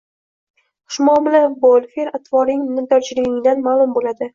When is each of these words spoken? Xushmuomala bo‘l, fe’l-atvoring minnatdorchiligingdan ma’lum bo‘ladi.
Xushmuomala 0.93 1.43
bo‘l, 1.67 1.87
fe’l-atvoring 1.95 2.67
minnatdorchiligingdan 2.67 3.67
ma’lum 3.71 3.99
bo‘ladi. 4.01 4.29